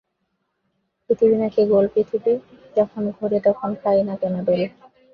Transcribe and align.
পৃথিবী 1.03 1.35
নাকি 1.35 1.61
গোল 1.71 1.85
পৃথিবী 1.93 2.33
যখন 2.75 3.03
ঘোরে 3.17 3.39
তখন 3.47 3.69
খাই 3.81 3.99
না 4.07 4.15
কেন 4.21 4.35
দোল? 4.47 4.61